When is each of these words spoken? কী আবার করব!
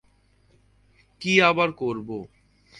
কী 1.21 1.33
আবার 1.41 1.69
করব! 1.71 2.09